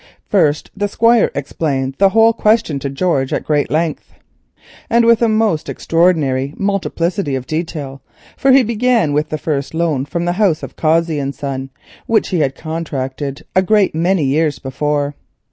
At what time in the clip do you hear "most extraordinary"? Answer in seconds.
5.29-6.55